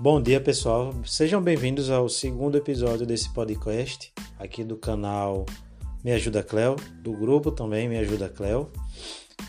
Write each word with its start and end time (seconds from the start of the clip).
Bom 0.00 0.22
dia, 0.22 0.40
pessoal. 0.40 0.94
Sejam 1.04 1.42
bem-vindos 1.42 1.90
ao 1.90 2.08
segundo 2.08 2.56
episódio 2.56 3.04
desse 3.04 3.28
podcast 3.30 4.12
aqui 4.38 4.62
do 4.62 4.76
canal 4.76 5.44
Me 6.04 6.12
Ajuda 6.12 6.40
Cleo, 6.40 6.76
do 7.02 7.12
grupo 7.14 7.50
também 7.50 7.88
Me 7.88 7.98
Ajuda 7.98 8.28
Cleo. 8.28 8.70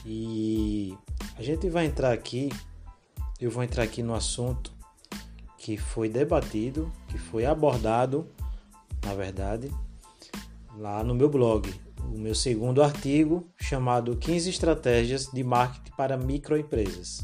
E 0.04 0.97
a 1.38 1.43
gente 1.43 1.70
vai 1.70 1.86
entrar 1.86 2.11
aqui, 2.11 2.50
eu 3.39 3.51
vou 3.51 3.61
entrar 3.61 3.83
aqui 3.83 4.01
no 4.01 4.15
assunto 4.15 4.73
que 5.55 5.77
foi 5.77 6.09
debatido, 6.09 6.91
que 7.09 7.20
foi 7.20 7.45
abordado, 7.45 8.27
na 9.05 9.13
verdade, 9.13 9.70
lá 10.75 11.04
no 11.04 11.13
meu 11.13 11.29
blog, 11.29 11.71
o 12.11 12.18
meu 12.18 12.34
segundo 12.34 12.81
artigo 12.81 13.47
chamado 13.55 14.18
15 14.18 14.50
estratégias 14.50 15.27
de 15.27 15.43
marketing 15.43 15.91
para 15.96 16.18
microempresas. 16.18 17.24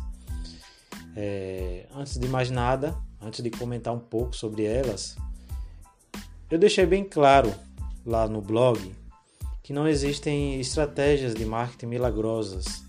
É, 1.16 1.88
antes 1.95 2.20
de 2.20 2.28
mais 2.28 2.52
nada, 2.52 2.95
antes 3.22 3.42
de 3.42 3.50
comentar 3.50 3.94
um 3.94 4.00
pouco 4.00 4.36
sobre 4.36 4.64
elas, 4.66 5.16
eu 6.50 6.60
deixei 6.60 6.86
bem 6.86 7.04
claro 7.04 7.54
lá 8.06 8.28
no 8.28 8.42
blog 8.42 8.96
que 9.64 9.73
não 9.73 9.88
existem 9.88 10.60
estratégias 10.60 11.34
de 11.34 11.44
marketing 11.44 11.88
milagrosas, 11.88 12.84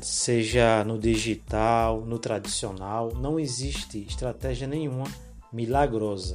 seja 0.00 0.82
no 0.84 0.98
digital, 0.98 2.00
no 2.00 2.18
tradicional, 2.18 3.12
não 3.14 3.38
existe 3.38 3.98
estratégia 3.98 4.66
nenhuma 4.66 5.04
milagrosa. 5.52 6.34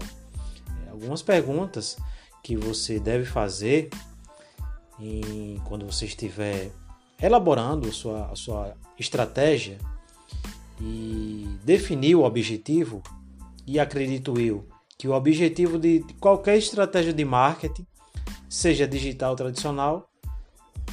Algumas 0.92 1.22
perguntas 1.22 1.98
que 2.44 2.56
você 2.56 3.00
deve 3.00 3.26
fazer 3.26 3.90
em, 5.00 5.60
quando 5.66 5.86
você 5.86 6.06
estiver 6.06 6.72
elaborando 7.22 7.90
a 7.90 7.92
sua, 7.92 8.32
a 8.32 8.36
sua 8.36 8.76
estratégia 9.00 9.78
e 10.80 11.48
definir 11.64 12.16
o 12.16 12.24
objetivo, 12.24 13.02
e 13.66 13.80
acredito 13.80 14.40
eu 14.40 14.68
que 14.98 15.08
o 15.08 15.14
objetivo 15.14 15.78
de 15.78 16.04
qualquer 16.20 16.58
estratégia 16.58 17.14
de 17.14 17.24
marketing, 17.24 17.86
seja 18.50 18.88
digital 18.88 19.32
ou 19.32 19.36
tradicional, 19.36 20.10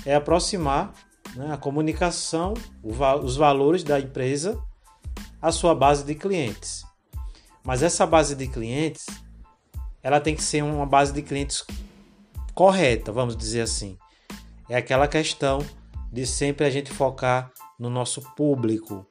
é 0.05 0.15
aproximar 0.15 0.93
né, 1.35 1.53
a 1.53 1.57
comunicação, 1.57 2.55
os 2.83 3.37
valores 3.37 3.83
da 3.83 3.99
empresa 3.99 4.61
à 5.41 5.51
sua 5.51 5.75
base 5.75 6.05
de 6.05 6.15
clientes. 6.15 6.85
Mas 7.65 7.83
essa 7.83 8.07
base 8.07 8.35
de 8.35 8.47
clientes, 8.47 9.07
ela 10.03 10.21
tem 10.21 10.35
que 10.35 10.43
ser 10.43 10.63
uma 10.63 10.85
base 10.85 11.13
de 11.13 11.23
clientes 11.23 11.65
correta, 12.55 13.11
vamos 13.11 13.35
dizer 13.37 13.63
assim. 13.63 13.97
É 14.69 14.77
aquela 14.77 15.09
questão 15.09 15.65
de 16.13 16.27
sempre 16.27 16.67
a 16.67 16.71
gente 16.71 16.91
focar 16.91 17.51
no 17.79 17.89
nosso 17.89 18.21
público, 18.35 19.07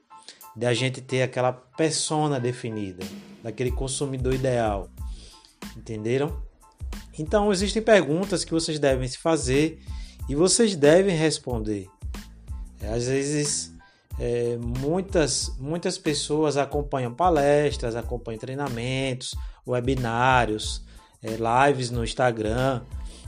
de 0.55 0.65
a 0.65 0.73
gente 0.73 1.01
ter 1.01 1.23
aquela 1.23 1.51
persona 1.51 2.39
definida, 2.39 3.03
daquele 3.41 3.71
consumidor 3.71 4.33
ideal. 4.33 4.89
Entenderam? 5.75 6.41
Então 7.17 7.51
existem 7.51 7.81
perguntas 7.81 8.43
que 8.43 8.51
vocês 8.51 8.79
devem 8.79 9.07
se 9.07 9.17
fazer 9.17 9.81
e 10.27 10.35
vocês 10.35 10.75
devem 10.75 11.15
responder. 11.15 11.87
É, 12.81 12.89
às 12.89 13.07
vezes 13.07 13.73
é, 14.19 14.57
muitas, 14.57 15.55
muitas 15.59 15.97
pessoas 15.97 16.57
acompanham 16.57 17.13
palestras, 17.13 17.95
acompanham 17.95 18.39
treinamentos, 18.39 19.35
webinários, 19.65 20.83
é, 21.21 21.29
lives 21.67 21.89
no 21.89 22.03
Instagram, 22.03 22.81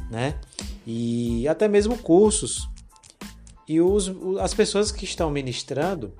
né? 0.09 0.39
E 0.85 1.47
até 1.47 1.67
mesmo 1.67 1.97
cursos. 1.97 2.69
E 3.67 3.81
os, 3.81 4.11
as 4.39 4.53
pessoas 4.53 4.91
que 4.91 5.05
estão 5.05 5.31
ministrando, 5.31 6.13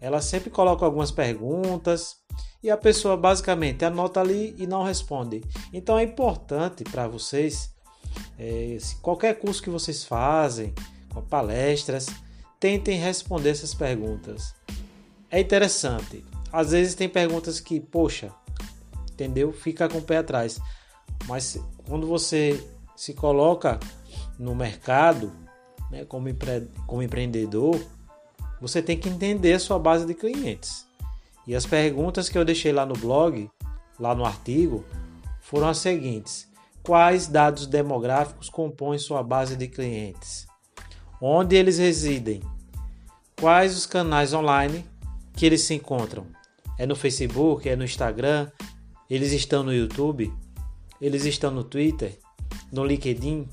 ela 0.00 0.20
sempre 0.20 0.50
coloca 0.50 0.84
algumas 0.84 1.10
perguntas 1.10 2.16
e 2.62 2.70
a 2.70 2.76
pessoa 2.76 3.16
basicamente 3.16 3.84
anota 3.84 4.20
ali 4.20 4.54
e 4.58 4.66
não 4.66 4.82
responde. 4.82 5.42
Então 5.72 5.98
é 5.98 6.02
importante 6.02 6.84
para 6.84 7.06
vocês, 7.08 7.70
é, 8.38 8.76
qualquer 9.00 9.38
curso 9.38 9.62
que 9.62 9.70
vocês 9.70 10.04
fazem, 10.04 10.74
com 11.12 11.22
palestras, 11.22 12.06
tentem 12.58 12.98
responder 12.98 13.50
essas 13.50 13.74
perguntas. 13.74 14.54
É 15.30 15.40
interessante. 15.40 16.24
Às 16.52 16.70
vezes 16.70 16.94
tem 16.94 17.08
perguntas 17.08 17.60
que, 17.60 17.80
poxa, 17.80 18.32
entendeu? 19.12 19.52
Fica 19.52 19.88
com 19.88 19.98
o 19.98 20.02
pé 20.02 20.18
atrás. 20.18 20.60
Mas 21.26 21.58
quando 21.88 22.06
você 22.06 22.62
se 22.94 23.14
coloca 23.14 23.78
no 24.38 24.54
mercado, 24.54 25.32
né, 25.90 26.04
como, 26.04 26.28
empre 26.28 26.68
como 26.86 27.02
empreendedor, 27.02 27.80
você 28.60 28.82
tem 28.82 28.98
que 28.98 29.08
entender 29.08 29.58
sua 29.58 29.78
base 29.78 30.06
de 30.06 30.14
clientes. 30.14 30.86
E 31.46 31.54
as 31.54 31.64
perguntas 31.64 32.28
que 32.28 32.36
eu 32.36 32.44
deixei 32.44 32.72
lá 32.72 32.84
no 32.84 32.94
blog, 32.94 33.48
lá 33.98 34.14
no 34.14 34.24
artigo, 34.24 34.84
foram 35.40 35.68
as 35.68 35.78
seguintes: 35.78 36.48
Quais 36.82 37.26
dados 37.26 37.66
demográficos 37.66 38.48
compõem 38.48 38.98
sua 38.98 39.22
base 39.22 39.56
de 39.56 39.68
clientes? 39.68 40.46
Onde 41.20 41.56
eles 41.56 41.78
residem? 41.78 42.42
Quais 43.40 43.76
os 43.76 43.86
canais 43.86 44.32
online 44.32 44.84
que 45.34 45.44
eles 45.44 45.62
se 45.62 45.74
encontram? 45.74 46.26
É 46.78 46.86
no 46.86 46.96
Facebook? 46.96 47.68
É 47.68 47.76
no 47.76 47.84
Instagram? 47.84 48.50
Eles 49.08 49.32
estão 49.32 49.62
no 49.62 49.72
YouTube? 49.72 50.32
Eles 51.00 51.24
estão 51.24 51.50
no 51.50 51.64
Twitter? 51.64 52.18
No 52.72 52.84
LinkedIn? 52.84 53.48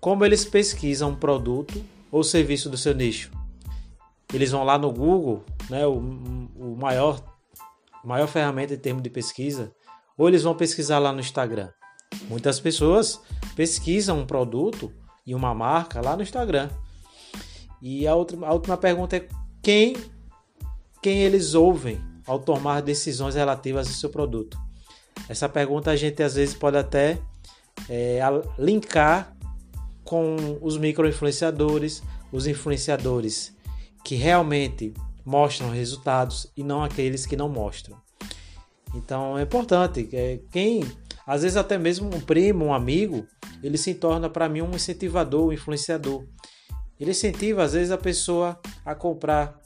Como 0.00 0.24
eles 0.24 0.44
pesquisam 0.44 1.10
um 1.10 1.16
produto 1.16 1.82
ou 2.10 2.24
serviço 2.24 2.68
do 2.68 2.76
seu 2.76 2.94
nicho? 2.94 3.30
Eles 4.32 4.50
vão 4.50 4.64
lá 4.64 4.78
no 4.78 4.90
Google, 4.90 5.44
né, 5.68 5.86
o, 5.86 5.98
o 5.98 6.76
maior, 6.78 7.22
maior 8.04 8.26
ferramenta 8.26 8.74
em 8.74 8.78
termos 8.78 9.02
de 9.02 9.10
pesquisa, 9.10 9.72
ou 10.16 10.28
eles 10.28 10.42
vão 10.42 10.54
pesquisar 10.54 10.98
lá 10.98 11.12
no 11.12 11.20
Instagram. 11.20 11.70
Muitas 12.28 12.60
pessoas 12.60 13.20
pesquisam 13.54 14.18
um 14.18 14.26
produto 14.26 14.92
e 15.26 15.34
uma 15.34 15.54
marca 15.54 16.00
lá 16.00 16.16
no 16.16 16.22
Instagram. 16.22 16.70
E 17.80 18.06
a, 18.06 18.14
outra, 18.14 18.38
a 18.46 18.52
última 18.52 18.76
pergunta 18.76 19.16
é 19.16 19.28
quem, 19.62 19.96
quem 21.02 21.22
eles 21.22 21.54
ouvem 21.54 22.00
ao 22.26 22.38
tomar 22.38 22.80
decisões 22.80 23.34
relativas 23.34 23.88
ao 23.88 23.94
seu 23.94 24.10
produto. 24.10 24.58
Essa 25.28 25.48
pergunta 25.48 25.90
a 25.90 25.96
gente 25.96 26.22
às 26.22 26.34
vezes 26.34 26.54
pode 26.54 26.76
até 26.76 27.18
é, 27.88 28.20
linkar 28.58 29.34
com 30.04 30.58
os 30.60 30.76
micro-influenciadores, 30.78 32.02
os 32.30 32.46
influenciadores 32.46 33.54
que 34.04 34.14
realmente 34.14 34.92
mostram 35.24 35.70
resultados 35.70 36.46
e 36.56 36.62
não 36.62 36.82
aqueles 36.82 37.26
que 37.26 37.36
não 37.36 37.48
mostram. 37.48 37.96
Então 38.94 39.38
é 39.38 39.42
importante 39.42 40.08
é, 40.12 40.40
quem, 40.50 40.84
às 41.26 41.42
vezes 41.42 41.56
até 41.56 41.78
mesmo 41.78 42.14
um 42.14 42.20
primo, 42.20 42.66
um 42.66 42.74
amigo, 42.74 43.26
ele 43.62 43.78
se 43.78 43.94
torna 43.94 44.28
para 44.28 44.48
mim 44.48 44.60
um 44.60 44.74
incentivador, 44.74 45.48
um 45.48 45.52
influenciador. 45.52 46.24
Ele 46.98 47.10
incentiva 47.12 47.62
às 47.62 47.72
vezes 47.72 47.90
a 47.90 47.98
pessoa 47.98 48.60
a 48.84 48.94
comprar 48.94 49.60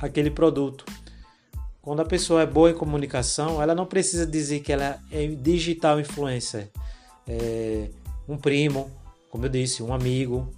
aquele 0.00 0.30
produto. 0.30 0.84
Quando 1.82 2.00
a 2.00 2.04
pessoa 2.04 2.42
é 2.42 2.46
boa 2.46 2.70
em 2.70 2.74
comunicação, 2.74 3.60
ela 3.60 3.74
não 3.74 3.84
precisa 3.84 4.26
dizer 4.26 4.60
que 4.60 4.72
ela 4.72 4.98
é 5.10 5.26
digital 5.26 6.00
influencer. 6.00 6.70
É 7.26 7.90
um 8.26 8.38
primo, 8.38 8.90
como 9.30 9.44
eu 9.44 9.50
disse, 9.50 9.82
um 9.82 9.92
amigo, 9.92 10.48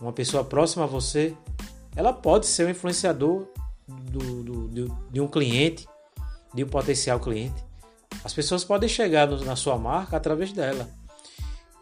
uma 0.00 0.12
pessoa 0.12 0.42
próxima 0.42 0.84
a 0.84 0.86
você, 0.86 1.36
ela 1.94 2.12
pode 2.12 2.46
ser 2.46 2.66
um 2.66 2.70
influenciador 2.70 3.46
do, 3.86 4.42
do, 4.42 4.68
do, 4.68 4.98
de 5.10 5.20
um 5.20 5.28
cliente, 5.28 5.86
de 6.54 6.64
um 6.64 6.68
potencial 6.68 7.20
cliente. 7.20 7.64
As 8.24 8.32
pessoas 8.32 8.64
podem 8.64 8.88
chegar 8.88 9.26
no, 9.26 9.44
na 9.44 9.56
sua 9.56 9.76
marca 9.78 10.16
através 10.16 10.52
dela. 10.52 10.88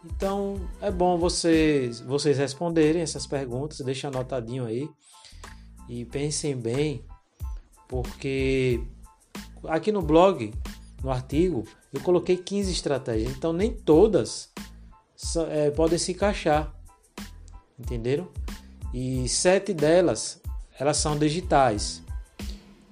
Então 0.03 0.59
é 0.81 0.89
bom 0.89 1.17
vocês, 1.17 1.99
vocês 1.99 2.37
responderem 2.37 3.01
essas 3.01 3.27
perguntas, 3.27 3.79
deixem 3.79 4.07
anotadinho 4.07 4.65
aí 4.65 4.89
e 5.87 6.05
pensem 6.05 6.55
bem, 6.55 7.05
porque 7.87 8.81
aqui 9.67 9.91
no 9.91 10.01
blog, 10.01 10.53
no 11.03 11.11
artigo, 11.11 11.67
eu 11.93 12.01
coloquei 12.01 12.37
15 12.37 12.71
estratégias, 12.71 13.31
então 13.31 13.53
nem 13.53 13.71
todas 13.71 14.49
é, 15.49 15.69
podem 15.69 15.99
se 15.99 16.13
encaixar, 16.13 16.73
entenderam? 17.79 18.27
E 18.93 19.27
sete 19.27 19.73
delas 19.73 20.41
elas 20.77 20.97
são 20.97 21.17
digitais. 21.17 22.01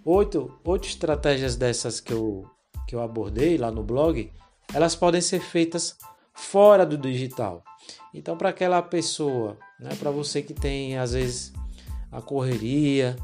Oito, 0.06 0.54
oito 0.64 0.88
estratégias 0.88 1.56
dessas 1.56 2.00
que 2.00 2.14
eu, 2.14 2.46
que 2.88 2.96
eu 2.96 3.02
abordei 3.02 3.58
lá 3.58 3.72
no 3.72 3.84
blog, 3.84 4.32
elas 4.74 4.96
podem 4.96 5.22
ser 5.22 5.40
feitas 5.40 5.98
fora 6.34 6.86
do 6.86 6.98
digital. 6.98 7.64
Então, 8.14 8.38
para 8.38 8.50
aquela 8.50 8.82
pessoa, 8.82 9.58
né, 9.80 9.90
para 10.00 10.12
você 10.12 10.42
que 10.42 10.54
tem 10.54 10.98
às 10.98 11.14
vezes 11.14 11.54
a 12.12 12.22
correria, 12.22 13.16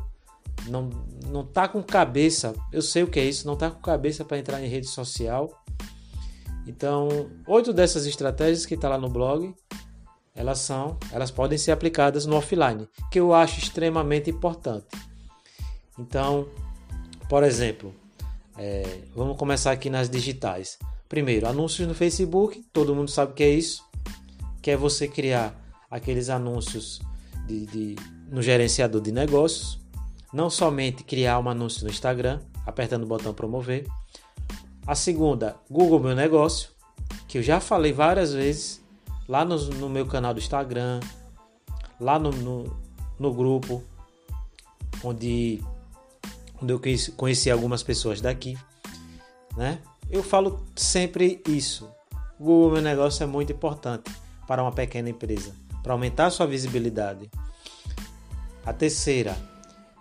não, 0.68 0.90
não 1.28 1.46
tá 1.46 1.68
com 1.68 1.82
cabeça, 1.84 2.54
eu 2.72 2.82
sei 2.82 3.04
o 3.04 3.08
que 3.08 3.20
é 3.20 3.26
isso, 3.26 3.48
não 3.48 3.56
tá 3.56 3.70
com 3.70 3.82
cabeça 3.82 4.26
para 4.26 4.38
entrar 4.40 4.62
em 4.62 4.68
rede 4.68 4.88
social. 4.88 5.64
Então, 6.68 7.30
oito 7.48 7.72
dessas 7.72 8.08
estratégias 8.08 8.66
que 8.66 8.74
está 8.74 8.90
lá 8.90 8.98
no 8.98 9.10
blog, 9.10 9.54
elas 10.36 10.60
são, 10.60 10.98
elas 11.12 11.32
podem 11.32 11.58
ser 11.58 11.72
aplicadas 11.72 12.26
no 12.26 12.36
offline, 12.36 12.88
que 13.10 13.20
eu 13.20 13.34
acho 13.34 13.60
extremamente 13.60 14.30
importante. 14.30 14.88
Então, 15.98 16.48
por 17.30 17.44
exemplo, 17.44 17.94
É, 18.58 19.02
vamos 19.14 19.36
começar 19.38 19.74
aqui 19.74 19.90
nas 19.90 20.10
digitais. 20.10 20.80
Primeiro, 21.10 21.46
anúncios 21.46 21.86
no 21.86 21.94
Facebook, 21.94 22.64
todo 22.72 22.96
mundo 22.96 23.12
sabe 23.12 23.34
o 23.34 23.36
que 23.36 23.44
é 23.44 23.50
isso, 23.50 23.84
que 24.62 24.72
é 24.72 24.78
você 24.78 25.10
criar 25.10 25.54
aqueles 25.92 26.30
anúncios 26.30 27.02
de, 27.46 27.66
de, 27.66 27.96
no 28.32 28.42
gerenciador 28.42 29.02
de 29.02 29.12
negócios, 29.12 29.78
não 30.32 30.50
somente 30.50 31.04
criar 31.04 31.38
um 31.38 31.50
anúncio 31.50 31.84
no 31.84 31.90
Instagram, 31.90 32.40
apertando 32.66 33.04
o 33.04 33.08
botão 33.08 33.34
promover. 33.34 33.86
A 34.88 34.96
segunda, 34.96 35.58
Google 35.70 36.00
Meu 36.00 36.16
Negócio, 36.16 36.70
que 37.28 37.40
eu 37.40 37.44
já 37.44 37.60
falei 37.60 37.92
várias 37.92 38.32
vezes 38.32 38.82
lá 39.28 39.44
no, 39.44 39.58
no 39.58 39.90
meu 39.90 40.06
canal 40.06 40.34
do 40.34 40.40
Instagram, 40.40 41.00
lá 42.00 42.20
no, 42.20 42.32
no, 42.32 42.78
no 43.20 43.34
grupo, 43.34 43.84
onde, 45.04 45.64
onde 46.62 46.74
eu 46.74 46.80
conheci, 46.80 47.12
conheci 47.12 47.52
algumas 47.52 47.84
pessoas 47.84 48.22
daqui, 48.22 48.58
né? 49.56 49.80
Eu 50.10 50.22
falo 50.22 50.64
sempre 50.76 51.42
isso. 51.48 51.90
O 52.40 52.44
Google 52.44 52.74
Meu 52.74 52.82
Negócio 52.82 53.24
é 53.24 53.26
muito 53.26 53.52
importante 53.52 54.12
para 54.48 54.62
uma 54.62 54.72
pequena 54.72 55.10
empresa, 55.10 55.54
para 55.82 55.94
aumentar 55.94 56.30
sua 56.30 56.46
visibilidade. 56.46 57.30
A 58.66 58.74
terceira, 58.74 59.36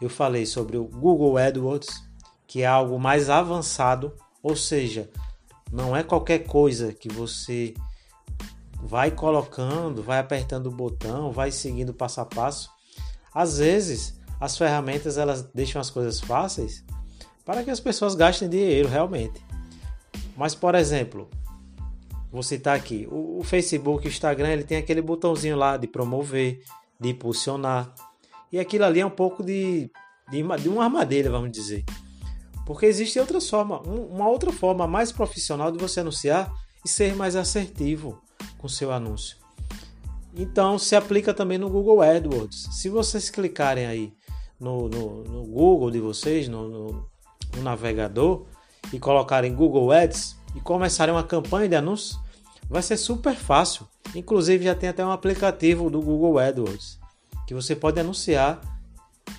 eu 0.00 0.10
falei 0.10 0.44
sobre 0.44 0.76
o 0.76 0.84
Google 0.84 1.38
AdWords, 1.38 2.02
que 2.46 2.62
é 2.62 2.66
algo 2.66 2.98
mais 2.98 3.30
avançado, 3.30 4.12
ou 4.42 4.54
seja, 4.54 5.10
não 5.72 5.96
é 5.96 6.02
qualquer 6.02 6.40
coisa 6.40 6.92
que 6.92 7.08
você 7.08 7.74
vai 8.84 9.10
colocando, 9.10 10.02
vai 10.02 10.18
apertando 10.18 10.66
o 10.66 10.70
botão, 10.70 11.32
vai 11.32 11.50
seguindo 11.50 11.94
passo 11.94 12.20
a 12.20 12.26
passo. 12.26 12.70
Às 13.32 13.56
vezes, 13.56 14.20
as 14.38 14.58
ferramentas 14.58 15.16
elas 15.16 15.42
deixam 15.54 15.80
as 15.80 15.88
coisas 15.88 16.20
fáceis 16.20 16.84
para 17.46 17.64
que 17.64 17.70
as 17.70 17.80
pessoas 17.80 18.14
gastem 18.14 18.48
dinheiro 18.48 18.88
realmente. 18.88 19.42
Mas, 20.36 20.54
por 20.54 20.74
exemplo, 20.74 21.30
vou 22.30 22.42
citar 22.42 22.76
aqui, 22.76 23.08
o, 23.10 23.42
Facebook, 23.42 24.06
o 24.06 24.08
Instagram, 24.08 24.50
ele 24.50 24.64
tem 24.64 24.76
aquele 24.76 25.00
botãozinho 25.00 25.56
lá 25.56 25.78
de 25.78 25.86
promover, 25.86 26.62
de 27.00 27.08
impulsionar. 27.08 27.94
E 28.52 28.58
aquilo 28.58 28.84
ali 28.84 29.00
é 29.00 29.06
um 29.06 29.10
pouco 29.10 29.42
de, 29.42 29.90
de, 30.30 30.42
de 30.60 30.68
uma 30.68 30.84
armadilha, 30.84 31.30
vamos 31.30 31.50
dizer. 31.50 31.84
Porque 32.66 32.86
existe 32.86 33.18
outra 33.18 33.40
forma, 33.40 33.80
uma 33.80 34.28
outra 34.28 34.52
forma 34.52 34.86
mais 34.86 35.10
profissional 35.10 35.72
de 35.72 35.78
você 35.78 36.00
anunciar 36.00 36.52
e 36.84 36.88
ser 36.88 37.14
mais 37.14 37.34
assertivo 37.34 38.23
com 38.64 38.68
seu 38.68 38.90
anúncio. 38.90 39.36
Então 40.34 40.78
se 40.78 40.96
aplica 40.96 41.34
também 41.34 41.58
no 41.58 41.68
Google 41.68 42.00
AdWords. 42.00 42.66
Se 42.72 42.88
vocês 42.88 43.28
clicarem 43.28 43.84
aí 43.84 44.14
no, 44.58 44.88
no, 44.88 45.22
no 45.22 45.44
Google 45.44 45.90
de 45.90 46.00
vocês, 46.00 46.48
no, 46.48 46.66
no, 46.66 47.06
no 47.54 47.62
navegador, 47.62 48.46
e 48.90 48.98
colocarem 48.98 49.54
Google 49.54 49.92
Ads 49.92 50.38
e 50.54 50.60
começarem 50.62 51.14
uma 51.14 51.22
campanha 51.22 51.68
de 51.68 51.76
anúncios, 51.76 52.18
vai 52.66 52.80
ser 52.80 52.96
super 52.96 53.34
fácil. 53.34 53.86
Inclusive 54.14 54.64
já 54.64 54.74
tem 54.74 54.88
até 54.88 55.04
um 55.04 55.12
aplicativo 55.12 55.90
do 55.90 56.00
Google 56.00 56.38
AdWords 56.38 56.98
que 57.46 57.52
você 57.52 57.76
pode 57.76 58.00
anunciar, 58.00 58.62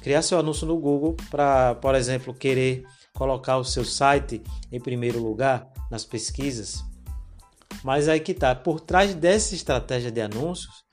criar 0.03 0.21
seu 0.21 0.37
anúncio 0.37 0.67
no 0.67 0.77
Google 0.77 1.17
para, 1.31 1.73
por 1.73 1.95
exemplo, 1.95 2.31
querer 2.31 2.85
colocar 3.11 3.57
o 3.57 3.63
seu 3.63 3.83
site 3.83 4.43
em 4.71 4.79
primeiro 4.79 5.17
lugar 5.19 5.67
nas 5.89 6.05
pesquisas. 6.05 6.85
Mas 7.85 8.09
aí 8.09 8.19
que 8.19 8.33
tá, 8.33 8.55
por 8.55 8.79
trás 8.79 9.13
dessa 9.13 9.53
estratégia 9.53 10.11
de 10.11 10.19
anúncios, 10.19 10.83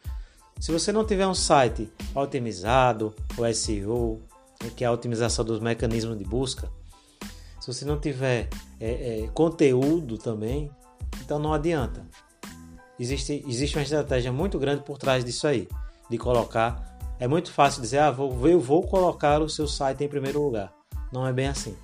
se 0.60 0.70
você 0.70 0.92
não 0.92 1.06
tiver 1.06 1.26
um 1.26 1.32
site 1.32 1.90
otimizado, 2.14 3.14
o 3.38 3.54
SEO, 3.54 4.20
que 4.76 4.84
é 4.84 4.86
a 4.86 4.92
otimização 4.92 5.42
dos 5.42 5.58
mecanismos 5.58 6.18
de 6.18 6.24
busca, 6.24 6.70
se 7.58 7.66
você 7.66 7.86
não 7.86 7.98
tiver 7.98 8.50
é, 8.78 9.22
é, 9.22 9.28
conteúdo 9.28 10.18
também, 10.18 10.70
então 11.24 11.38
não 11.38 11.54
adianta. 11.54 12.06
Existe, 13.00 13.42
existe 13.48 13.78
uma 13.78 13.84
estratégia 13.84 14.30
muito 14.30 14.58
grande 14.58 14.82
por 14.82 14.98
trás 14.98 15.24
disso 15.24 15.46
aí, 15.46 15.66
de 16.10 16.18
colocar. 16.18 16.98
É 17.18 17.26
muito 17.26 17.50
fácil 17.50 17.80
dizer, 17.80 18.00
ah, 18.00 18.10
vou, 18.10 18.46
eu 18.46 18.60
vou 18.60 18.86
colocar 18.86 19.40
o 19.40 19.48
seu 19.48 19.66
site 19.66 20.04
em 20.04 20.08
primeiro 20.08 20.42
lugar. 20.42 20.70
Não 21.10 21.26
é 21.26 21.32
bem 21.32 21.48
assim. 21.48 21.74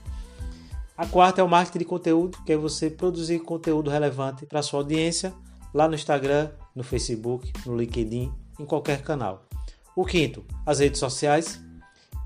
A 0.98 1.06
quarta 1.06 1.40
é 1.40 1.44
o 1.44 1.48
marketing 1.48 1.78
de 1.78 1.84
conteúdo, 1.84 2.38
que 2.44 2.52
é 2.52 2.56
você 2.56 2.90
produzir 2.90 3.38
conteúdo 3.38 3.88
relevante 3.88 4.44
para 4.44 4.64
sua 4.64 4.80
audiência 4.80 5.32
lá 5.72 5.86
no 5.86 5.94
Instagram, 5.94 6.50
no 6.74 6.82
Facebook, 6.82 7.52
no 7.64 7.76
LinkedIn 7.76 8.32
em 8.58 8.64
qualquer 8.66 9.02
canal. 9.02 9.46
O 9.94 10.04
quinto, 10.04 10.44
as 10.66 10.80
redes 10.80 10.98
sociais, 10.98 11.60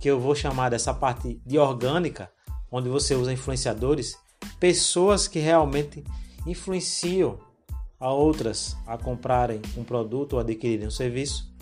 que 0.00 0.08
eu 0.08 0.18
vou 0.18 0.34
chamar 0.34 0.70
dessa 0.70 0.94
parte 0.94 1.38
de 1.44 1.58
orgânica, 1.58 2.32
onde 2.70 2.88
você 2.88 3.14
usa 3.14 3.30
influenciadores, 3.30 4.16
pessoas 4.58 5.28
que 5.28 5.38
realmente 5.38 6.02
influenciam 6.46 7.38
a 8.00 8.10
outras 8.10 8.74
a 8.86 8.96
comprarem 8.96 9.60
um 9.76 9.84
produto 9.84 10.32
ou 10.32 10.40
adquirirem 10.40 10.86
um 10.86 10.90
serviço. 10.90 11.54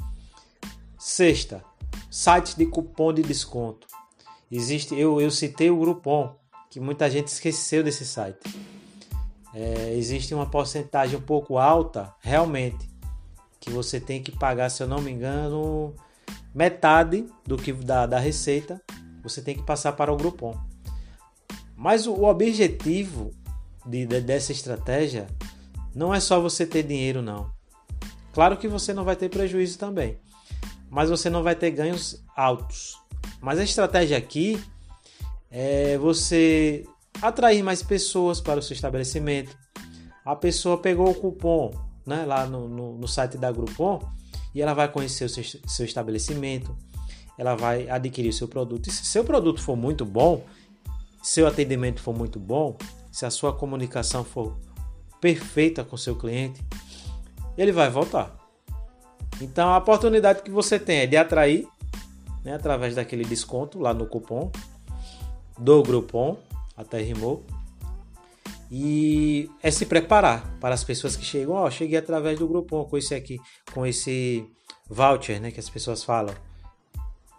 Sexta, 0.96 1.64
sites 2.08 2.54
de 2.54 2.66
cupom 2.66 3.12
de 3.12 3.22
desconto. 3.22 3.88
Existe, 4.48 4.94
eu, 4.94 5.20
eu 5.20 5.32
citei 5.32 5.70
o 5.70 5.76
Groupon, 5.76 6.38
que 6.70 6.78
muita 6.78 7.10
gente 7.10 7.26
esqueceu 7.26 7.82
desse 7.82 8.06
site. 8.06 8.38
É, 9.52 9.92
existe 9.94 10.32
uma 10.32 10.48
porcentagem 10.48 11.18
um 11.18 11.22
pouco 11.22 11.58
alta, 11.58 12.14
realmente, 12.20 12.88
que 13.58 13.70
você 13.70 13.98
tem 13.98 14.22
que 14.22 14.30
pagar, 14.30 14.70
se 14.70 14.80
eu 14.80 14.86
não 14.86 15.00
me 15.00 15.10
engano, 15.10 15.92
metade 16.54 17.26
do 17.44 17.56
que 17.56 17.72
da, 17.72 18.06
da 18.06 18.20
receita, 18.20 18.80
você 19.20 19.42
tem 19.42 19.56
que 19.56 19.64
passar 19.64 19.92
para 19.92 20.12
o 20.12 20.16
Groupon. 20.16 20.56
Mas 21.76 22.06
o 22.06 22.22
objetivo 22.22 23.32
de, 23.84 24.06
de, 24.06 24.20
dessa 24.20 24.52
estratégia 24.52 25.26
não 25.92 26.14
é 26.14 26.20
só 26.20 26.40
você 26.40 26.64
ter 26.64 26.84
dinheiro, 26.84 27.20
não. 27.20 27.50
Claro 28.32 28.56
que 28.56 28.68
você 28.68 28.94
não 28.94 29.04
vai 29.04 29.16
ter 29.16 29.28
prejuízo 29.28 29.76
também, 29.76 30.20
mas 30.88 31.10
você 31.10 31.28
não 31.28 31.42
vai 31.42 31.56
ter 31.56 31.72
ganhos 31.72 32.24
altos. 32.36 32.96
Mas 33.40 33.58
a 33.58 33.64
estratégia 33.64 34.16
aqui 34.16 34.62
é 35.50 35.98
você 35.98 36.84
atrair 37.20 37.62
mais 37.62 37.82
pessoas 37.82 38.40
para 38.40 38.60
o 38.60 38.62
seu 38.62 38.74
estabelecimento. 38.74 39.56
A 40.24 40.36
pessoa 40.36 40.78
pegou 40.78 41.10
o 41.10 41.14
cupom, 41.14 41.72
né, 42.06 42.24
lá 42.24 42.46
no, 42.46 42.68
no, 42.68 42.98
no 42.98 43.08
site 43.08 43.36
da 43.36 43.50
Groupon 43.50 44.00
e 44.54 44.62
ela 44.62 44.74
vai 44.74 44.90
conhecer 44.90 45.24
o 45.24 45.28
seu, 45.28 45.42
seu 45.42 45.84
estabelecimento, 45.84 46.76
ela 47.36 47.54
vai 47.54 47.88
adquirir 47.88 48.28
o 48.28 48.32
seu 48.32 48.46
produto. 48.46 48.88
E 48.88 48.92
se 48.92 49.04
seu 49.04 49.24
produto 49.24 49.60
for 49.60 49.76
muito 49.76 50.04
bom, 50.04 50.44
seu 51.22 51.46
atendimento 51.46 52.00
for 52.00 52.16
muito 52.16 52.38
bom, 52.38 52.76
se 53.10 53.26
a 53.26 53.30
sua 53.30 53.52
comunicação 53.52 54.24
for 54.24 54.56
perfeita 55.20 55.84
com 55.84 55.96
seu 55.96 56.16
cliente, 56.16 56.62
ele 57.56 57.72
vai 57.72 57.90
voltar. 57.90 58.36
Então 59.40 59.68
a 59.70 59.78
oportunidade 59.78 60.42
que 60.42 60.50
você 60.50 60.78
tem 60.78 61.00
é 61.00 61.06
de 61.06 61.16
atrair, 61.16 61.66
né, 62.44 62.54
através 62.54 62.94
daquele 62.94 63.24
desconto 63.24 63.78
lá 63.78 63.92
no 63.92 64.06
cupom 64.06 64.50
do 65.60 65.82
Groupon, 65.82 66.38
até 66.76 67.00
rimou, 67.02 67.44
e 68.70 69.50
é 69.62 69.70
se 69.70 69.84
preparar 69.84 70.56
para 70.58 70.74
as 70.74 70.82
pessoas 70.82 71.16
que 71.16 71.24
chegam. 71.24 71.54
Ó, 71.54 71.66
oh, 71.66 71.70
cheguei 71.70 71.98
através 71.98 72.38
do 72.38 72.48
Groupon 72.48 72.84
com 72.84 72.96
esse 72.96 73.14
aqui, 73.14 73.38
com 73.74 73.84
esse 73.84 74.46
voucher, 74.88 75.40
né, 75.40 75.50
que 75.50 75.60
as 75.60 75.68
pessoas 75.68 76.02
falam. 76.02 76.34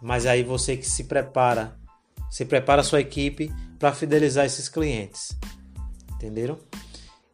Mas 0.00 0.26
aí 0.26 0.42
você 0.42 0.76
que 0.76 0.86
se 0.86 1.04
prepara, 1.04 1.76
se 2.30 2.44
prepara 2.44 2.82
a 2.82 2.84
sua 2.84 3.00
equipe 3.00 3.50
para 3.78 3.92
fidelizar 3.92 4.44
esses 4.44 4.68
clientes. 4.68 5.36
Entenderam? 6.14 6.58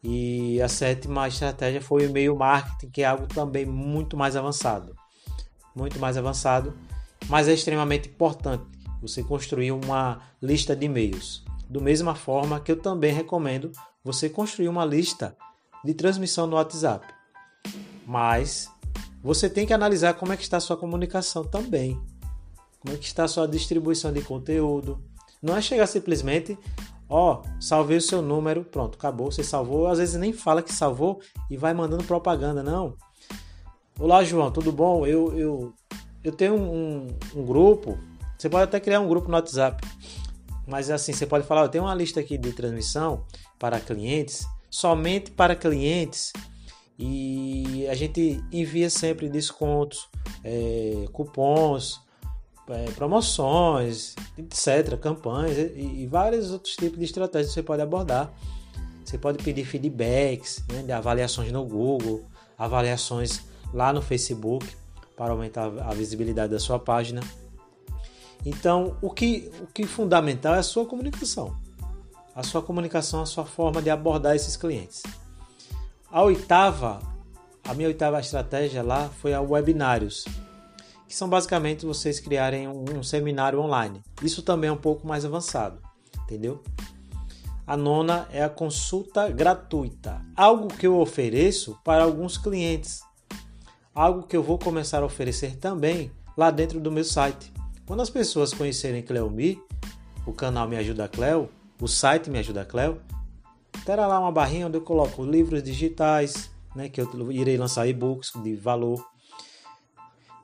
E 0.03 0.63
a 0.63 0.69
sétima 0.69 1.27
estratégia 1.27 1.83
foi 1.83 2.07
o 2.07 2.09
e-mail 2.09 2.37
marketing, 2.37 2.91
que 2.91 3.03
é 3.03 3.07
algo 3.07 3.27
também 3.27 3.67
muito 3.67 4.17
mais 4.17 4.37
avançado. 4.37 4.95
Muito 5.75 5.99
mais 5.99 6.17
avançado, 6.17 6.73
mas 7.29 7.49
é 7.49 7.53
extremamente 7.53 8.09
importante 8.09 8.78
você 9.01 9.23
construir 9.23 9.73
uma 9.73 10.21
lista 10.41 10.75
de 10.75 10.87
e-mails. 10.87 11.45
Do 11.69 11.81
mesma 11.81 12.15
forma 12.15 12.61
que 12.61 12.73
eu 12.73 12.77
também 12.77 13.13
recomendo 13.13 13.73
você 14.03 14.29
construir 14.29 14.69
uma 14.69 14.85
lista 14.85 15.37
de 15.85 15.95
transmissão 15.95 16.47
no 16.47 16.57
WhatsApp. 16.57 17.07
Mas 18.07 18.71
você 19.23 19.51
tem 19.51 19.67
que 19.67 19.73
analisar 19.73 20.15
como 20.15 20.33
é 20.33 20.37
que 20.37 20.43
está 20.43 20.57
a 20.57 20.61
sua 20.61 20.77
comunicação 20.77 21.45
também. 21.45 22.01
Como 22.81 22.95
é 22.95 22.97
que 22.97 23.07
está 23.07 23.25
a 23.25 23.29
sua 23.29 23.47
distribuição 23.47 24.13
de 24.13 24.23
conteúdo. 24.23 25.03
Não 25.43 25.57
é 25.57 25.61
chegar 25.61 25.87
simplesmente, 25.87 26.59
ó, 27.09 27.43
oh, 27.43 27.61
salvei 27.61 27.97
o 27.97 28.03
seu 28.03 28.21
número, 28.23 28.65
pronto, 28.65 28.97
acabou, 28.97 29.31
você 29.31 29.45
salvou. 29.45 29.87
Às 29.87 29.99
vezes 29.99 30.19
nem 30.19 30.33
fala 30.33 30.63
que 30.63 30.73
salvou 30.73 31.21
e 31.51 31.57
vai 31.57 31.75
mandando 31.75 32.05
propaganda, 32.05 32.63
não. 32.63 32.97
Olá, 33.99 34.25
João, 34.25 34.51
tudo 34.51 34.73
bom? 34.73 35.07
Eu, 35.07 35.39
eu, 35.39 35.75
eu 36.23 36.33
tenho 36.33 36.55
um, 36.55 37.09
um 37.35 37.45
grupo. 37.45 37.99
Você 38.39 38.49
pode 38.49 38.65
até 38.65 38.79
criar 38.79 39.01
um 39.01 39.09
grupo 39.09 39.29
no 39.29 39.35
WhatsApp 39.35 39.85
mas 40.69 40.91
assim, 40.91 41.15
você 41.15 41.27
pode 41.27 41.47
falar, 41.47 41.63
eu 41.63 41.69
tenho 41.71 41.85
uma 41.85 41.95
lista 41.95 42.21
aqui 42.21 42.37
de 42.37 42.53
transmissão 42.53 43.25
para 43.59 43.81
clientes, 43.81 44.47
somente 44.71 45.31
para 45.31 45.57
clientes, 45.57 46.31
e 46.99 47.87
a 47.89 47.95
gente 47.95 48.45
envia 48.53 48.91
sempre 48.91 49.31
descontos, 49.31 50.11
é, 50.45 51.07
cupons, 51.11 52.03
é, 52.69 52.85
promoções, 52.91 54.15
etc., 54.37 54.99
campanhas 55.01 55.57
e, 55.57 56.03
e, 56.03 56.07
vários 56.07 56.51
outros 56.51 56.77
tipos 56.77 56.99
de 56.99 57.07
estratégias 57.07 57.49
que 57.49 57.55
você 57.55 57.63
pode 57.63 57.81
abordar. 57.81 58.31
Você 59.03 59.17
pode 59.17 59.43
pedir 59.43 59.65
feedbacks, 59.65 60.63
né, 60.69 60.83
de 60.83 60.93
avaliações 60.93 61.51
no 61.51 61.65
Google, 61.65 62.27
avaliações 62.59 63.41
lá 63.73 63.91
no 63.91 64.03
Facebook 64.03 64.67
para 65.17 65.33
aumentar 65.33 65.73
a 65.81 65.95
visibilidade 65.95 66.53
da 66.53 66.59
sua 66.59 66.79
página. 66.79 67.23
Então, 68.49 68.97
o 69.03 69.11
que, 69.11 69.53
o 69.61 69.67
que 69.67 69.87
fundamental 69.87 70.55
é 70.55 70.59
a 70.59 70.63
sua 70.63 70.87
comunicação. 70.87 71.55
A 72.35 72.43
sua 72.43 72.63
comunicação, 72.63 73.21
a 73.21 73.27
sua 73.27 73.45
forma 73.45 73.83
de 73.83 73.91
abordar 73.91 74.35
esses 74.35 74.57
clientes. 74.57 75.03
A 76.11 76.23
oitava, 76.23 77.01
a 77.63 77.75
minha 77.75 77.89
oitava 77.89 78.19
estratégia 78.19 78.83
lá 78.83 79.11
foi 79.21 79.35
a 79.35 79.41
webinários 79.41 80.25
que 81.09 81.17
são 81.17 81.29
basicamente 81.29 81.87
vocês 81.87 82.21
criarem 82.21 82.69
um, 82.69 83.03
seminário 83.03 83.59
online. 83.61 84.03
Isso 84.23 84.43
também 84.43 84.69
é 84.69 84.73
um 84.73 84.77
pouco 84.77 85.09
mais 85.09 85.25
avançado, 85.25 85.81
entendeu? 86.23 86.63
A 87.67 87.79
nona 87.79 88.29
é 88.31 88.45
a 88.45 88.49
consulta 88.49 89.29
gratuita, 89.31 90.21
algo 90.37 90.69
que 90.69 90.87
eu 90.87 90.99
ofereço 91.01 91.79
para 91.83 92.05
alguns 92.05 92.37
clientes, 92.37 93.01
algo 93.95 94.27
que 94.27 94.37
eu 94.37 94.43
vou 94.43 94.59
começar 94.59 95.03
a 95.03 95.07
oferecer 95.07 95.57
também 95.57 96.13
lá 96.37 96.51
dentro 96.51 96.79
do 96.79 96.93
meu 96.93 97.05
site. 97.05 97.58
Quando 97.89 98.03
as 98.03 98.11
pessoas 98.11 98.53
conhecerem 98.53 99.03
Cleomi, 99.03 99.63
o 100.27 100.33
canal 100.35 100.69
Me 100.69 100.77
Ajuda 100.77 101.09
Cleo, 101.09 101.49
o 101.81 101.89
site 101.89 102.29
Me 102.29 102.39
Ajuda 102.39 102.63
Cleo, 102.63 103.01
terá 103.87 104.07
lá 104.07 104.21
uma 104.21 104.31
barrinha 104.31 104.67
onde 104.67 104.77
eu 104.77 104.83
coloco 104.83 105.25
livros 105.25 105.63
digitais, 105.63 106.51
né, 106.77 106.91
que 106.91 107.01
eu 107.01 107.33
irei 107.33 107.57
lançar 107.57 107.87
e-books 107.87 108.33
de 108.43 108.55
valor 108.55 109.03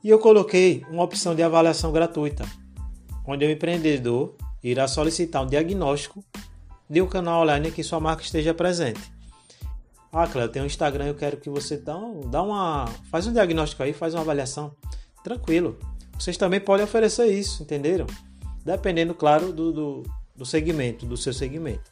e 0.03 0.09
eu 0.09 0.19
coloquei 0.19 0.87
uma 0.89 1.03
opção 1.03 1.35
de 1.35 1.43
avaliação 1.43 1.93
gratuita, 1.93 2.47
onde 3.27 3.45
o 3.45 3.51
empreendedor 3.51 4.35
irá 4.63 4.89
solicitar 4.89 5.43
um 5.43 5.47
diagnóstico 5.47 6.25
de 6.89 7.03
um 7.03 7.07
canal 7.07 7.43
online 7.43 7.71
que 7.71 7.83
sua 7.83 8.01
marca 8.01 8.23
esteja 8.23 8.55
presente. 8.55 9.01
Ah, 10.11 10.27
Cléo, 10.27 10.49
tem 10.49 10.63
um 10.63 10.67
Instagram, 10.67 11.09
eu 11.09 11.15
quero 11.15 11.37
que 11.37 11.51
você 11.51 11.77
dá, 11.77 11.95
dá 12.31 12.43
uma. 12.43 12.87
faz 13.11 13.27
um 13.27 13.35
diagnóstico 13.35 13.83
aí, 13.83 13.93
faz 13.93 14.15
uma 14.15 14.23
avaliação. 14.23 14.75
Tranquilo. 15.23 15.79
Vocês 16.19 16.37
também 16.37 16.61
podem 16.61 16.85
oferecer 16.85 17.27
isso, 17.27 17.63
entenderam? 17.63 18.07
Dependendo, 18.65 19.15
claro, 19.15 19.53
do, 19.53 19.73
do, 19.73 20.03
do 20.37 20.47
segmento, 20.47 21.07
do 21.07 21.17
seu 21.17 21.33
segmento. 21.33 21.91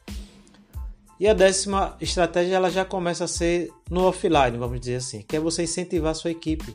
E 1.21 1.29
a 1.29 1.35
décima 1.35 1.97
estratégia 2.01 2.57
ela 2.57 2.71
já 2.71 2.85
começa 2.85 3.25
a 3.25 3.29
ser 3.29 3.71
no 3.91 4.05
offline, 4.05 4.57
vamos 4.57 4.81
dizer 4.81 4.97
assim, 4.97 5.23
que 5.23 5.37
é 5.37 5.41
você 5.41 5.63
incentivar 5.63 6.13
a 6.13 6.15
sua 6.15 6.31
equipe 6.31 6.75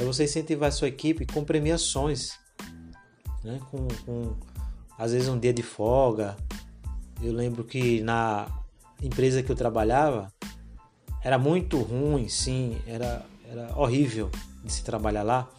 é 0.00 0.04
você 0.04 0.24
incentivar 0.24 0.68
a 0.68 0.72
sua 0.72 0.88
equipe 0.88 1.26
com 1.26 1.44
premiações, 1.44 2.38
né? 3.44 3.60
com, 3.70 3.86
com 4.06 4.34
às 4.98 5.12
vezes 5.12 5.28
um 5.28 5.38
dia 5.38 5.52
de 5.52 5.62
folga. 5.62 6.36
Eu 7.22 7.32
lembro 7.32 7.64
que 7.64 8.00
na 8.00 8.48
empresa 9.02 9.42
que 9.42 9.52
eu 9.52 9.56
trabalhava 9.56 10.32
era 11.22 11.38
muito 11.38 11.78
ruim, 11.78 12.28
sim, 12.28 12.78
era, 12.86 13.24
era 13.44 13.78
horrível 13.78 14.30
de 14.64 14.72
se 14.72 14.82
trabalhar 14.82 15.22
lá 15.22 15.50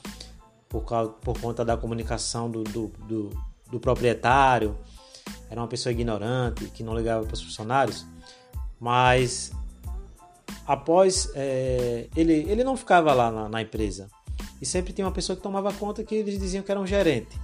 por, 0.71 0.85
causa, 0.85 1.11
por 1.11 1.39
conta 1.39 1.65
da 1.65 1.75
comunicação 1.75 2.49
do, 2.49 2.63
do, 2.63 2.87
do, 3.07 3.29
do 3.69 3.79
proprietário. 3.79 4.77
Era 5.49 5.59
uma 5.59 5.67
pessoa 5.67 5.91
ignorante 5.91 6.65
que 6.69 6.81
não 6.81 6.95
ligava 6.95 7.25
para 7.25 7.33
os 7.33 7.41
funcionários, 7.43 8.05
mas 8.79 9.51
após 10.65 11.29
é, 11.35 12.07
ele, 12.15 12.33
ele 12.49 12.63
não 12.63 12.77
ficava 12.77 13.13
lá 13.13 13.29
na, 13.29 13.49
na 13.49 13.61
empresa, 13.61 14.07
e 14.61 14.65
sempre 14.65 14.93
tinha 14.93 15.05
uma 15.05 15.11
pessoa 15.11 15.35
que 15.35 15.43
tomava 15.43 15.73
conta 15.73 16.03
que 16.03 16.15
eles 16.15 16.39
diziam 16.39 16.63
que 16.63 16.71
era 16.71 16.79
um 16.79 16.87
gerente, 16.87 17.37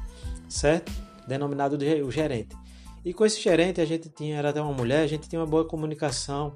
certo? 0.48 0.92
Denominado 1.28 1.78
de, 1.78 2.02
o 2.02 2.10
gerente. 2.10 2.56
E 3.04 3.14
com 3.14 3.26
esse 3.26 3.42
gerente 3.42 3.82
a 3.82 3.86
gente 3.86 4.08
tinha, 4.08 4.38
era 4.38 4.52
até 4.52 4.62
uma 4.62 4.72
mulher, 4.72 5.04
a 5.04 5.08
gente 5.08 5.28
tinha 5.28 5.42
uma 5.42 5.48
boa 5.48 5.66
comunicação 5.66 6.54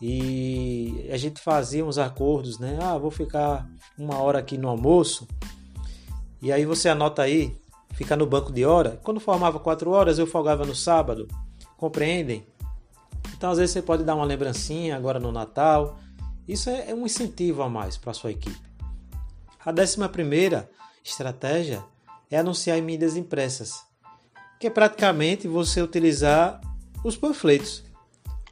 e 0.00 1.06
a 1.12 1.16
gente 1.18 1.40
fazia 1.40 1.84
uns 1.84 1.98
acordos, 1.98 2.58
né? 2.58 2.78
Ah, 2.80 2.96
vou 2.96 3.10
ficar 3.10 3.68
uma 3.98 4.18
hora 4.18 4.38
aqui 4.38 4.56
no 4.56 4.68
almoço 4.68 5.28
e 6.40 6.52
aí 6.52 6.64
você 6.64 6.88
anota 6.88 7.22
aí, 7.22 7.56
fica 7.94 8.16
no 8.16 8.26
banco 8.26 8.52
de 8.52 8.64
hora. 8.64 9.00
Quando 9.02 9.20
formava 9.20 9.58
quatro 9.58 9.90
horas, 9.90 10.18
eu 10.18 10.26
folgava 10.26 10.64
no 10.64 10.74
sábado, 10.74 11.26
compreendem? 11.76 12.46
Então 13.36 13.50
às 13.50 13.58
vezes 13.58 13.72
você 13.72 13.82
pode 13.82 14.04
dar 14.04 14.14
uma 14.14 14.24
lembrancinha 14.24 14.96
agora 14.96 15.18
no 15.18 15.32
Natal. 15.32 15.98
Isso 16.46 16.70
é 16.70 16.94
um 16.94 17.06
incentivo 17.06 17.62
a 17.62 17.68
mais 17.68 17.96
para 17.96 18.12
sua 18.12 18.30
equipe. 18.30 18.68
A 19.64 19.72
décima 19.72 20.08
primeira 20.08 20.70
estratégia 21.04 21.84
é 22.30 22.38
anunciar 22.38 22.78
em 22.78 22.82
mídias 22.82 23.16
impressas, 23.16 23.82
que 24.60 24.66
é 24.66 24.70
praticamente 24.70 25.48
você 25.48 25.82
utilizar 25.82 26.60
os 27.04 27.16
panfletos. 27.16 27.84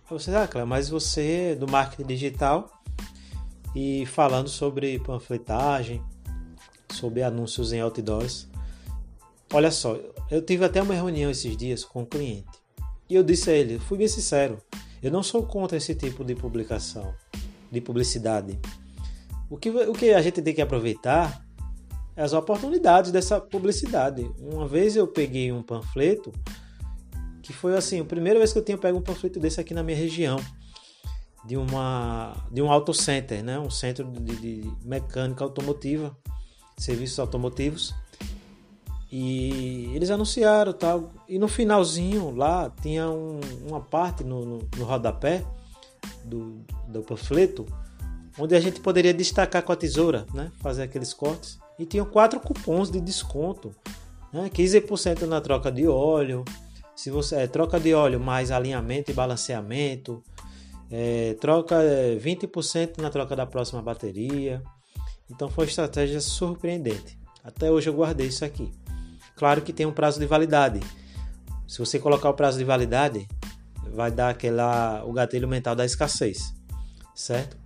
Você, 0.08 0.34
ah, 0.34 0.46
claro, 0.46 0.66
mas 0.66 0.88
você 0.88 1.52
é 1.52 1.54
do 1.54 1.66
marketing 1.68 2.06
digital 2.06 2.70
e 3.74 4.06
falando 4.06 4.48
sobre 4.48 4.98
panfletagem, 5.00 6.02
sobre 6.92 7.22
anúncios 7.22 7.72
em 7.72 7.80
outdoors. 7.80 8.48
Olha 9.52 9.70
só, 9.70 9.96
eu 10.30 10.42
tive 10.42 10.64
até 10.64 10.82
uma 10.82 10.94
reunião 10.94 11.30
esses 11.30 11.56
dias 11.56 11.84
com 11.84 12.02
um 12.02 12.06
cliente 12.06 12.46
e 13.08 13.14
eu 13.14 13.22
disse 13.22 13.50
a 13.50 13.54
ele, 13.54 13.78
fui 13.78 13.96
bem 13.96 14.08
sincero, 14.08 14.58
eu 15.02 15.10
não 15.10 15.22
sou 15.22 15.44
contra 15.44 15.76
esse 15.76 15.94
tipo 15.94 16.24
de 16.24 16.34
publicação, 16.34 17.14
de 17.70 17.80
publicidade. 17.80 18.58
O 19.48 19.56
que, 19.56 19.70
o 19.70 19.92
que 19.92 20.10
a 20.10 20.20
gente 20.20 20.42
tem 20.42 20.54
que 20.54 20.60
aproveitar 20.60 21.44
é 22.16 22.22
as 22.22 22.32
oportunidades 22.32 23.12
dessa 23.12 23.40
publicidade. 23.40 24.28
Uma 24.40 24.66
vez 24.66 24.96
eu 24.96 25.06
peguei 25.06 25.52
um 25.52 25.62
panfleto 25.62 26.32
que 27.42 27.52
foi 27.52 27.76
assim, 27.76 28.00
a 28.00 28.04
primeira 28.04 28.40
vez 28.40 28.52
que 28.52 28.58
eu 28.58 28.64
tinha 28.64 28.76
pego 28.76 28.98
um 28.98 29.02
panfleto 29.02 29.38
desse 29.38 29.60
aqui 29.60 29.72
na 29.72 29.84
minha 29.84 29.96
região, 29.96 30.40
de 31.44 31.56
uma 31.56 32.34
de 32.50 32.60
um 32.60 32.72
auto 32.72 32.92
center, 32.92 33.44
né, 33.44 33.56
um 33.56 33.70
centro 33.70 34.10
de, 34.10 34.36
de 34.36 34.72
mecânica 34.84 35.44
automotiva, 35.44 36.16
serviços 36.76 37.18
automotivos. 37.18 37.94
E 39.10 39.90
eles 39.94 40.10
anunciaram 40.10 40.72
tal. 40.72 41.10
E 41.28 41.38
no 41.38 41.48
finalzinho 41.48 42.34
lá 42.34 42.70
tinha 42.82 43.08
um, 43.08 43.40
uma 43.66 43.80
parte 43.80 44.24
no, 44.24 44.44
no, 44.44 44.68
no 44.76 44.84
rodapé 44.84 45.44
do, 46.24 46.60
do 46.88 47.02
panfleto 47.02 47.66
onde 48.38 48.54
a 48.54 48.60
gente 48.60 48.80
poderia 48.80 49.14
destacar 49.14 49.62
com 49.62 49.72
a 49.72 49.76
tesoura, 49.76 50.26
né? 50.34 50.50
fazer 50.60 50.82
aqueles 50.82 51.14
cortes. 51.14 51.58
E 51.78 51.84
tinham 51.84 52.06
quatro 52.06 52.40
cupons 52.40 52.90
de 52.90 53.00
desconto, 53.00 53.74
né? 54.32 54.48
15% 54.48 55.22
na 55.22 55.40
troca 55.40 55.70
de 55.70 55.86
óleo, 55.86 56.44
se 56.94 57.10
você 57.10 57.36
é, 57.36 57.46
troca 57.46 57.78
de 57.78 57.92
óleo 57.92 58.18
mais 58.18 58.50
alinhamento 58.50 59.10
e 59.10 59.14
balanceamento, 59.14 60.22
é, 60.90 61.34
troca 61.38 61.82
é, 61.82 62.16
20% 62.16 62.98
na 62.98 63.10
troca 63.10 63.36
da 63.36 63.44
próxima 63.44 63.82
bateria. 63.82 64.62
Então 65.30 65.48
foi 65.50 65.64
uma 65.64 65.68
estratégia 65.68 66.20
surpreendente. 66.20 67.18
Até 67.42 67.70
hoje 67.70 67.88
eu 67.88 67.94
guardei 67.94 68.26
isso 68.26 68.44
aqui. 68.44 68.72
Claro 69.36 69.62
que 69.62 69.72
tem 69.72 69.86
um 69.86 69.92
prazo 69.92 70.18
de 70.18 70.26
validade. 70.26 70.80
Se 71.66 71.78
você 71.78 71.98
colocar 71.98 72.30
o 72.30 72.34
prazo 72.34 72.58
de 72.58 72.64
validade, 72.64 73.28
vai 73.92 74.10
dar 74.10 74.30
aquela 74.30 75.04
o 75.04 75.12
gatilho 75.12 75.48
mental 75.48 75.74
da 75.74 75.84
escassez, 75.84 76.54
certo? 77.14 77.56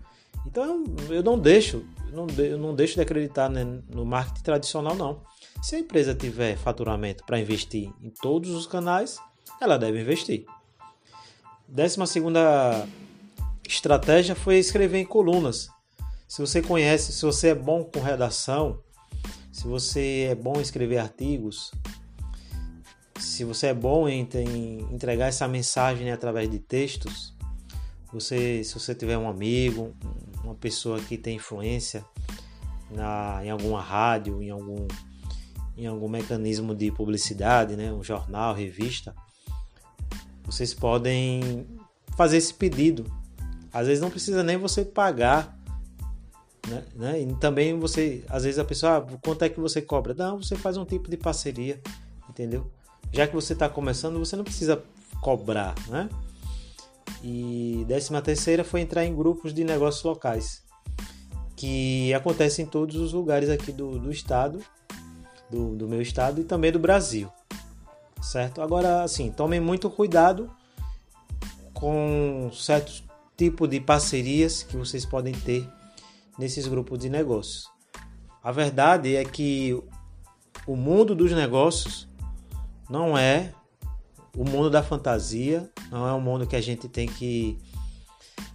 Então 0.46 0.84
eu 1.10 1.22
não 1.22 1.38
deixo, 1.38 1.84
não 2.12 2.26
eu 2.38 2.58
não 2.58 2.74
deixo 2.74 2.94
de 2.94 3.02
acreditar 3.02 3.48
né, 3.48 3.64
no 3.88 4.04
marketing 4.04 4.42
tradicional 4.42 4.94
não. 4.94 5.22
Se 5.62 5.76
a 5.76 5.78
empresa 5.78 6.14
tiver 6.14 6.56
faturamento 6.56 7.24
para 7.24 7.38
investir 7.38 7.92
em 8.02 8.10
todos 8.10 8.50
os 8.50 8.66
canais, 8.66 9.18
ela 9.60 9.78
deve 9.78 10.00
investir. 10.00 10.46
Décima 11.68 12.06
segunda 12.06 12.86
estratégia 13.68 14.34
foi 14.34 14.58
escrever 14.58 14.98
em 14.98 15.04
colunas. 15.04 15.68
Se 16.30 16.40
você 16.40 16.62
conhece, 16.62 17.12
se 17.12 17.22
você 17.22 17.48
é 17.48 17.54
bom 17.56 17.82
com 17.82 17.98
redação, 17.98 18.78
se 19.50 19.66
você 19.66 20.28
é 20.30 20.34
bom 20.36 20.58
em 20.58 20.60
escrever 20.60 20.98
artigos, 20.98 21.72
se 23.18 23.42
você 23.42 23.66
é 23.66 23.74
bom 23.74 24.08
em, 24.08 24.28
entregar 24.92 25.26
essa 25.26 25.48
mensagem 25.48 26.12
através 26.12 26.48
de 26.48 26.60
textos, 26.60 27.34
você, 28.12 28.62
se 28.62 28.72
você 28.72 28.94
tiver 28.94 29.18
um 29.18 29.28
amigo, 29.28 29.92
uma 30.44 30.54
pessoa 30.54 31.00
que 31.00 31.18
tem 31.18 31.34
influência 31.34 32.04
na, 32.92 33.44
em 33.44 33.50
alguma 33.50 33.82
rádio, 33.82 34.40
em 34.40 34.50
algum, 34.50 34.86
em 35.76 35.88
algum 35.88 36.08
mecanismo 36.08 36.76
de 36.76 36.92
publicidade, 36.92 37.74
né? 37.74 37.92
um 37.92 38.04
jornal, 38.04 38.54
revista, 38.54 39.12
vocês 40.44 40.72
podem 40.72 41.66
fazer 42.16 42.36
esse 42.36 42.54
pedido. 42.54 43.04
Às 43.72 43.88
vezes 43.88 44.00
não 44.00 44.10
precisa 44.10 44.44
nem 44.44 44.56
você 44.56 44.84
pagar. 44.84 45.58
Né? 46.70 46.84
né? 46.94 47.20
E 47.20 47.34
também 47.34 47.76
você, 47.78 48.24
às 48.28 48.44
vezes 48.44 48.58
a 48.58 48.64
pessoa, 48.64 48.98
ah, 48.98 49.18
quanto 49.20 49.44
é 49.44 49.48
que 49.48 49.58
você 49.58 49.82
cobra? 49.82 50.14
Não, 50.14 50.40
você 50.40 50.54
faz 50.54 50.76
um 50.76 50.84
tipo 50.84 51.10
de 51.10 51.16
parceria, 51.16 51.80
entendeu? 52.28 52.70
Já 53.12 53.26
que 53.26 53.34
você 53.34 53.54
está 53.54 53.68
começando, 53.68 54.20
você 54.20 54.36
não 54.36 54.44
precisa 54.44 54.80
cobrar, 55.20 55.74
né? 55.88 56.08
E 57.24 57.84
décima 57.88 58.22
terceira 58.22 58.62
foi 58.62 58.80
entrar 58.82 59.04
em 59.04 59.14
grupos 59.14 59.52
de 59.52 59.64
negócios 59.64 60.04
locais, 60.04 60.62
que 61.56 62.14
acontecem 62.14 62.64
em 62.64 62.68
todos 62.68 62.94
os 62.94 63.12
lugares 63.12 63.50
aqui 63.50 63.72
do, 63.72 63.98
do 63.98 64.10
estado. 64.12 64.62
do, 65.50 65.74
do 65.74 65.88
meu 65.88 66.00
estado 66.00 66.40
e 66.40 66.44
também 66.44 66.70
do 66.70 66.78
Brasil, 66.78 67.28
certo? 68.22 68.62
Agora, 68.62 69.02
assim, 69.02 69.32
tomem 69.32 69.58
muito 69.58 69.90
cuidado 69.90 70.48
com 71.74 72.48
certos 72.52 73.02
tipo 73.36 73.66
de 73.66 73.80
parcerias 73.80 74.62
que 74.62 74.76
vocês 74.76 75.04
podem 75.04 75.34
ter 75.34 75.66
nesses 76.40 76.66
grupos 76.66 76.98
de 76.98 77.10
negócios. 77.10 77.68
A 78.42 78.50
verdade 78.50 79.14
é 79.14 79.24
que 79.24 79.78
o 80.66 80.74
mundo 80.74 81.14
dos 81.14 81.32
negócios 81.32 82.08
não 82.88 83.16
é 83.16 83.52
o 84.34 84.42
mundo 84.42 84.70
da 84.70 84.82
fantasia, 84.82 85.70
não 85.90 86.08
é 86.08 86.14
um 86.14 86.20
mundo 86.20 86.46
que 86.46 86.56
a 86.56 86.60
gente 86.60 86.88
tem 86.88 87.06
que 87.06 87.58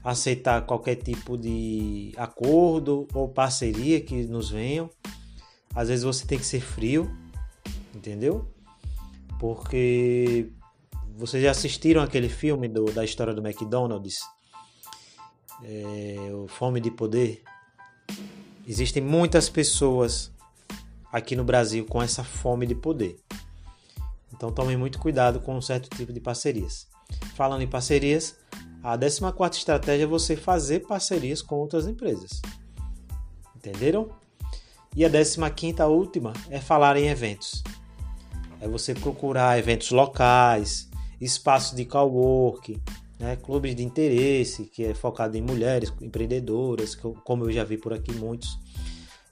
aceitar 0.04 0.66
qualquer 0.66 0.96
tipo 0.96 1.38
de 1.38 2.12
acordo 2.18 3.08
ou 3.14 3.30
parceria 3.30 4.02
que 4.02 4.24
nos 4.24 4.50
venham. 4.50 4.90
Às 5.76 5.90
vezes 5.90 6.04
você 6.04 6.26
tem 6.26 6.40
que 6.40 6.46
ser 6.46 6.62
frio, 6.62 7.16
entendeu? 7.94 8.52
Porque 9.40 10.50
vocês 11.16 11.44
já 11.44 11.52
assistiram 11.52 12.02
aquele 12.02 12.30
filme 12.30 12.68
do, 12.68 12.86
da 12.86 13.06
história 13.06 13.34
do 13.34 13.46
McDonald's, 13.46 14.18
é, 15.64 16.32
o 16.34 16.48
Fome 16.48 16.80
de 16.80 16.90
Poder? 16.90 17.44
Existem 18.68 19.02
muitas 19.02 19.48
pessoas 19.48 20.32
aqui 21.12 21.36
no 21.36 21.44
Brasil 21.44 21.86
com 21.86 22.02
essa 22.02 22.24
fome 22.24 22.66
de 22.66 22.74
poder. 22.74 23.16
Então 24.34 24.52
tomem 24.52 24.76
muito 24.76 25.00
cuidado 25.00 25.40
com 25.40 25.56
um 25.56 25.62
certo 25.62 25.88
tipo 25.96 26.12
de 26.12 26.20
parcerias. 26.20 26.88
Falando 27.36 27.62
em 27.62 27.68
parcerias, 27.68 28.36
a 28.84 28.98
14 28.98 29.58
estratégia 29.60 30.04
é 30.04 30.08
você 30.08 30.36
fazer 30.36 30.88
parcerias 30.88 31.42
com 31.42 31.56
outras 31.56 31.88
empresas. 31.88 32.42
Entenderam? 33.56 34.10
E 34.96 35.06
a 35.06 35.10
15 35.10 35.82
última 35.84 36.34
é 36.50 36.60
falar 36.60 36.98
em 36.98 37.08
eventos. 37.08 37.64
É 38.60 38.68
você 38.68 38.96
procurar 38.96 39.60
eventos 39.60 39.92
locais, 39.92 40.90
espaços 41.22 41.76
de 41.76 41.86
cowork, 41.86 42.82
né, 43.20 43.36
clubes 43.36 43.76
de 43.76 43.84
interesse, 43.84 44.66
que 44.66 44.84
é 44.84 44.94
focado 44.94 45.38
em 45.38 45.42
mulheres 45.42 45.92
empreendedoras, 46.02 46.96
como 46.96 47.46
eu 47.46 47.52
já 47.52 47.64
vi 47.64 47.78
por 47.78 47.94
aqui 47.94 48.14
muitos. 48.14 48.58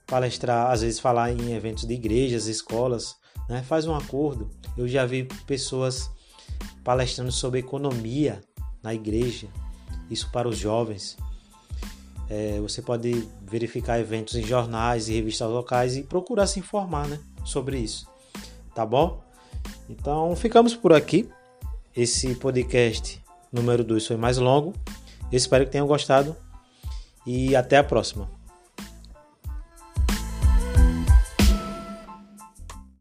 Palestrar, 0.06 0.70
às 0.70 0.82
vezes 0.82 1.00
falar 1.00 1.32
em 1.32 1.52
eventos 1.52 1.86
de 1.86 1.94
igrejas, 1.94 2.46
escolas, 2.46 3.16
né, 3.48 3.62
faz 3.62 3.86
um 3.86 3.94
acordo. 3.94 4.50
Eu 4.76 4.88
já 4.88 5.04
vi 5.04 5.24
pessoas 5.46 6.10
palestrando 6.82 7.32
sobre 7.32 7.60
economia 7.60 8.40
na 8.82 8.94
igreja, 8.94 9.48
isso 10.10 10.30
para 10.30 10.48
os 10.48 10.58
jovens. 10.58 11.16
É, 12.28 12.58
você 12.60 12.80
pode 12.80 13.28
verificar 13.42 14.00
eventos 14.00 14.34
em 14.34 14.42
jornais 14.42 15.08
e 15.08 15.14
revistas 15.14 15.48
locais 15.48 15.96
e 15.96 16.02
procurar 16.02 16.46
se 16.46 16.58
informar 16.58 17.06
né, 17.06 17.18
sobre 17.44 17.78
isso. 17.78 18.06
Tá 18.74 18.84
bom? 18.84 19.22
Então 19.88 20.34
ficamos 20.34 20.74
por 20.74 20.92
aqui. 20.92 21.28
Esse 21.96 22.34
podcast 22.34 23.23
número 23.54 23.84
2 23.84 24.06
foi 24.06 24.16
mais 24.16 24.36
longo. 24.36 24.74
Espero 25.32 25.64
que 25.64 25.72
tenham 25.72 25.86
gostado 25.86 26.36
e 27.26 27.54
até 27.56 27.78
a 27.78 27.84
próxima. 27.84 28.28